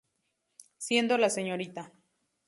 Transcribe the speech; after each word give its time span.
Siendo 0.79 1.19
la 1.19 1.29
Srta. 1.29 1.91